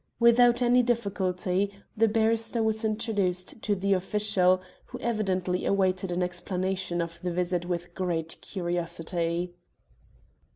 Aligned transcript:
Without 0.19 0.63
any 0.63 0.81
difficulty, 0.81 1.71
the 1.95 2.07
barrister 2.07 2.63
was 2.63 2.83
introduced 2.83 3.61
to 3.61 3.75
the 3.75 3.93
official, 3.93 4.59
who 4.85 4.97
evidently 4.97 5.63
awaited 5.63 6.11
an 6.11 6.23
explanation 6.23 7.03
of 7.03 7.21
the 7.21 7.29
visit 7.31 7.65
with 7.65 7.93
great 7.93 8.41
curiosity. 8.41 9.53